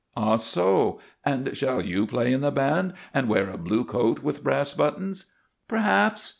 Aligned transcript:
"Ah, 0.17 0.37
so! 0.37 0.99
And 1.23 1.55
shall 1.55 1.79
you 1.85 2.07
play 2.07 2.33
in 2.33 2.41
the 2.41 2.49
band 2.49 2.93
and 3.13 3.29
wear 3.29 3.51
a 3.51 3.57
blue 3.59 3.85
coat 3.85 4.23
with 4.23 4.43
brass 4.43 4.73
buttons?" 4.73 5.27
"Perhaps. 5.67 6.27